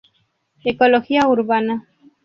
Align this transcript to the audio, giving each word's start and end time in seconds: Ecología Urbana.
Ecología 0.63 1.27
Urbana. 1.27 1.87